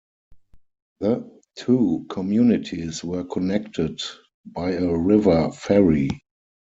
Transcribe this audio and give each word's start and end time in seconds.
The 1.01 1.29
two 1.55 2.07
communities 2.09 3.03
were 3.03 3.23
connected 3.23 4.01
by 4.47 4.71
a 4.71 4.91
river 4.97 5.51
ferry. 5.51 6.09